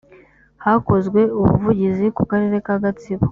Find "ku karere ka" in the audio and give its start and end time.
2.15-2.75